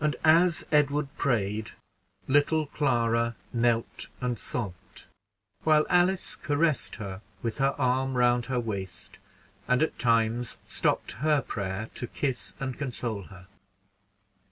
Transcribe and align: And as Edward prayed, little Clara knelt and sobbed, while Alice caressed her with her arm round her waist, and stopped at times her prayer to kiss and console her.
And 0.00 0.16
as 0.24 0.64
Edward 0.72 1.08
prayed, 1.18 1.72
little 2.26 2.68
Clara 2.68 3.36
knelt 3.52 4.08
and 4.18 4.38
sobbed, 4.38 5.04
while 5.62 5.84
Alice 5.90 6.36
caressed 6.36 6.96
her 6.96 7.20
with 7.42 7.58
her 7.58 7.74
arm 7.78 8.16
round 8.16 8.46
her 8.46 8.58
waist, 8.58 9.18
and 9.68 9.80
stopped 9.82 9.92
at 9.92 9.98
times 9.98 10.58
her 11.16 11.42
prayer 11.42 11.90
to 11.96 12.06
kiss 12.06 12.54
and 12.60 12.78
console 12.78 13.24
her. 13.24 13.46